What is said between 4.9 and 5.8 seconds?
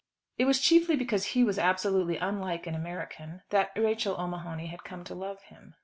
to love him.